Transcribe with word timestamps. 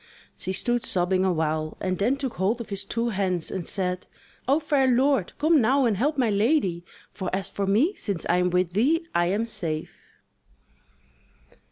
She 0.35 0.51
stood 0.51 0.83
sobbing 0.83 1.23
awhile, 1.23 1.77
and 1.79 1.99
then 1.99 2.17
took 2.17 2.33
hold 2.37 2.59
of 2.59 2.69
his 2.69 2.83
two 2.83 3.09
hands 3.09 3.51
and 3.51 3.67
said: 3.67 4.07
"O 4.47 4.59
fair 4.59 4.87
lord, 4.87 5.33
come 5.37 5.61
now 5.61 5.85
and 5.85 5.95
help 5.95 6.17
my 6.17 6.31
lady! 6.31 6.83
for 7.13 7.29
as 7.35 7.51
for 7.51 7.67
me, 7.67 7.93
since 7.93 8.25
I 8.27 8.37
am 8.37 8.49
with 8.49 8.73
thee, 8.73 9.05
I 9.13 9.27
am 9.27 9.45
safe." 9.45 9.91